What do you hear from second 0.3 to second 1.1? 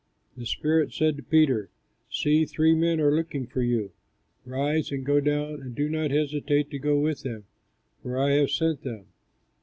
The Spirit